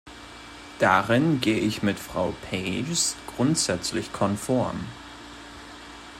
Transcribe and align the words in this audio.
Darin 0.79 1.41
gehe 1.41 1.59
ich 1.59 1.83
mit 1.83 1.99
Frau 1.99 2.33
Peijs 2.49 3.15
grundsätzlich 3.27 4.11
konform. 4.11 4.79